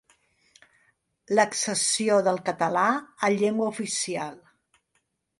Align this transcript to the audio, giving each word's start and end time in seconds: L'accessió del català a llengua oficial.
L'accessió 1.39 2.17
del 2.27 2.39
català 2.47 2.85
a 3.27 3.29
llengua 3.35 3.67
oficial. 3.75 4.33